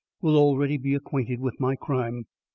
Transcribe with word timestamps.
will 0.19 0.35
already 0.35 0.77
be 0.77 0.95
acquainted 0.95 1.39
with 1.39 1.59
my 1.59 1.75
crime. 1.75 2.25